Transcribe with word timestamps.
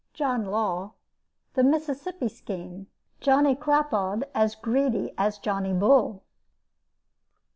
JOHN 0.15 0.47
LAW. 0.47 0.93
THE 1.53 1.61
MISSISSIPPI 1.63 2.27
SCHEME. 2.29 2.87
JOHNNY 3.19 3.55
CRAPAUD 3.57 4.23
AS 4.33 4.55
GREEDY 4.55 5.13
AS 5.15 5.37
JOHNNY 5.37 5.73
BULL. 5.73 6.23